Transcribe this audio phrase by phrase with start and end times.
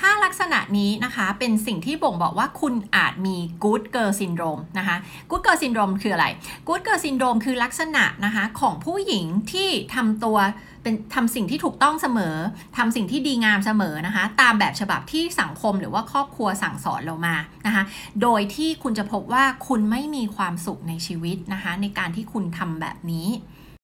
[0.00, 4.96] 5 ลักษณะนี้นะคะ เป็นสิ่งที่บ่งบอกว่าคุณอาจมี good girl syndrome นะคะ
[5.30, 6.26] good girl syndrome คืออะไร
[6.68, 10.38] good girl syndrome คือลักษณะนะคะของผู้หญิงที่ทำตัว
[10.82, 12.36] เป็นทำสิ่งที่ถูกต้องเสมอ
[12.76, 17.36] ทำสิ่งที่ดีงามเสมอนะคะ ตามแบบฉบับที่สังคมหรือว่าครอบครัวสั่งสอนเรามา
[17.66, 17.82] นะคะ
[18.22, 23.28] โดยที่คุณจะพบว่าคุณไม่มีความสุขในชีวิตนะคะ ในการที่คุณทำแบบนี้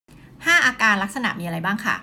[0.04, 1.96] 5 อาการลักษณะมีอะไรบ้างค่ะ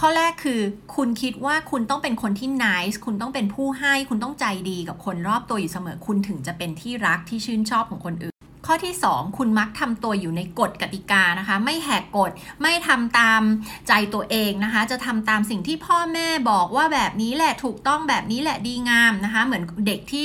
[0.00, 0.60] ข้อแรกคือ
[0.96, 8.35] คุณคิดว่าคุณต้องเป็นคนที่ nice คุณต้องเป็นผู้ให้ คุณต้องใจดีกับคนรอบตัวอยู่เสมอ คุณถึงจะเป็นที่รักที่ชื่นชอบของคนอื่น
[8.66, 12.30] ข้อที่ 2 คุณมักทำตัวอยู่ในกฎกติกานะคะ ไม่แหกกฎ
[12.62, 13.42] ไม่ทำตาม
[13.88, 20.24] ใจตัวเองนะคะ จะทำตามสิ่งที่พ่อแม่บอกว่าแบบนี้แหละถูกต้องแบบนี้แหละดีงามนะคะ เหมือนเด็กที่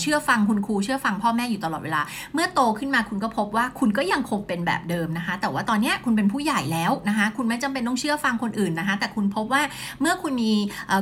[0.00, 2.02] เชื่อฟังคุณครูเชื่อฟังพ่อแม่อยู่ตลอดเวลา
[2.34, 9.62] เมื่อโตขึ้นมาคุณก็พบว่าคุณก็ยังคงเป็นแบบเดิมนะคะ แต่ว่าตอนนี้คุณเป็นผู้ใหญ่แล้วนะคะ คุณไม่จำเป็นต้องเชื่อฟังคนอื่นนะคะ แต่คุณพบว่า
[10.00, 10.52] เมื่อคุณมี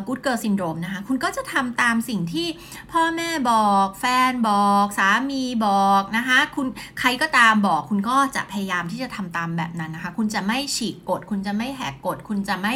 [0.06, 2.46] good girl syndrome นะคะ คุณก็จะทำตามสิ่งที่
[2.92, 6.66] พ่อแม่บอก แฟนบอก สามีบอกนะคะ คุณ
[6.98, 12.74] ใครก็ตามบอกคุณก็จะพยายามที่จะทำตามแบบนั้นนะคะ คุณจะไม่ฉีกกฎ คุณจะไม่แหกกฎ คุณจะไม่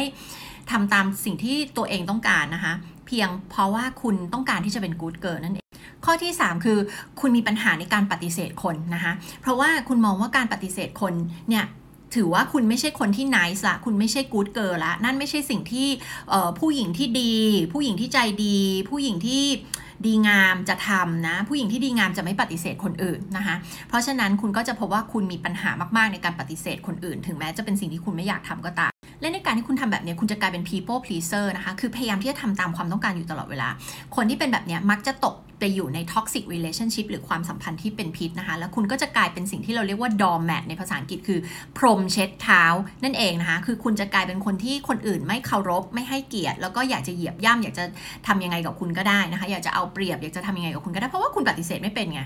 [0.71, 2.73] ทำตามสิ่งที่ตัวเองต้องการนะคะ
[3.07, 5.67] เพียงเพราะว่าคุณต้องการที่จะเป็นกู๊ดเกิร์นั่นเอง
[6.05, 6.77] ข้อที่ 3 คือ
[7.19, 11.13] คุณมีปัญหาในการปฏิเสธคนนะคะ เพราะว่าคุณมองว่าการปฏิเสธคน
[11.49, 11.65] เนี่ย
[12.15, 15.87] ถือว่าคุณไม่ใช่คนที่นิสละคุณไม่ใช่กู๊ดเกิร์ละ นั่นไม่ใช่สิ่งที่
[16.59, 17.33] ผู้หญิงที่ดี
[17.73, 18.57] ผู้หญิงที่ใจดี
[18.89, 19.43] ผู้หญิงที่
[20.05, 23.55] ดีงามจะทำนะ ผู้หญิงที่ดีงามจะไม่ปฏิเสธคนอื่นนะคะ
[23.87, 33.69] เพราะฉะนั้นคุณก็จะพบว่าคุณมีปัญหามากๆในการปฏิเสธคนอื่น ถึงแม้จะเป็นสิ่งที่คุณไม่อยากทำก็ตามและในการที่คุณทำแบบนี้คุณจะกลายเป็น people pleaser นะคะ คือพยายามที่จะทำตามความต้องการอยู่ตลอดเวลา
[34.15, 41.39] คนที่เป็นแบบนี้มักจะตก ไปอยู่ใน toxic relationship หรือความสัมพันธ์ที่เป็นพิษนะคะ แล้วคุณก็จะกลายเป็นสิ่งที่เราเรียกว่า doormat ในภาษาอังกฤษคือ
[41.77, 42.63] พรมเช็ดเท้า
[43.03, 47.85] นั่นเองนะคะ คือคุณจะกลายเป็นคนที่คนอื่นไม่เคารพไม่ให้เกียรติ แล้วก็อยากจะเหยียบย่ำอยากจะ
[48.27, 52.21] ทำยังไงกับคุณก็ได้นะคะ อยากจะเอาเปรียบอยากจะทำยังไงกับคุณก็ได้เพราะว่าคุณปฏิเสธไม่เป็นไง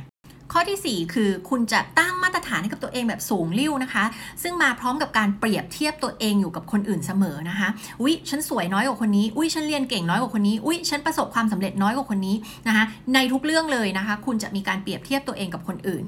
[0.54, 4.04] ข้อที่ 4 คือคุณจะตั้งมาตรฐานให้กับตัวเองแบบสูงลิ่วนะคะ
[4.44, 7.70] ซึ่งมาพร้อมกับการเปรียบเทียบตัวเองอยู่กับคนอื่นเสมอนะคะ
[8.02, 12.36] อุ๊ย ฉันสวยน้อยกว่าคนนี้ อุ๊ย ฉันเรียนเก่งน้อยกว่าคนนี้ อุ๊ย ฉันประสบความสำเร็จน้อยกว่าคนนี้
[12.68, 12.84] นะคะ
[13.14, 16.04] ในทุกเรื่องเลยนะคะ คุณจะมีการเปรียบเทียบตัวเองกับคนอื่น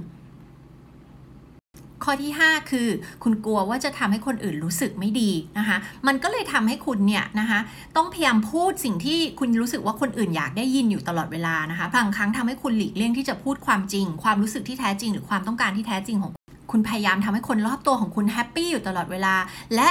[2.03, 2.87] ข้อที่ 5 คือ
[3.23, 7.59] คุณกลัวว่าจะทำให้คนอื่นรู้สึกไม่ดีนะคะ มันก็เลยทำให้คุณเนี่ยนะคะ
[7.97, 16.31] ต้องพยายามพูดสิ่งที่คุณรู้สึกว่าคนอื่นอยากได้ยินอยู่ตลอดเวลานะคะบางครั้งทำให้คุณหลีกเลี่ยงที่จะพูดความจริง ความรู้สึกที่แท้จริง หรือความต้องการที่แท้จริงของ
[16.71, 19.35] คุณพยายามทำให้คนรอบตัวของคุณ happy อยู่ตลอดเวลา
[19.75, 19.89] และ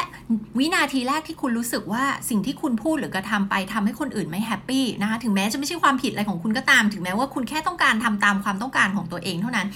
[0.58, 9.66] วินาทีแรกที่คุณรู้สึกว่าสิ่งที่คุณพูดหรือกระทำไปทำให้คนอื่นไม่ happy นะคะถึงแม้จะไม่ใช่ความผิดอะไรของคุณก็ตาม ถึงแม้ว่าคุณแค่ต้องการทำตามความต้องการของตัวเองเท่านั้น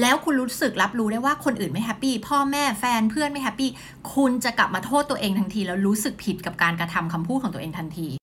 [0.00, 3.68] แล้วคุณรู้สึกรับรู้ได้ว่าคนอื่นไม่ happy พ่อแม่แฟนเพื่อนไม่ happy
[4.14, 8.08] คุณจะกลับมาโทษตัวเองทันทีแล้วรู้สึกผิดกับการกระทำคำพูดของตัวเองทันที